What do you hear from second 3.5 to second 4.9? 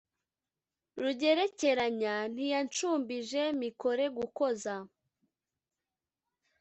mikore gukoza,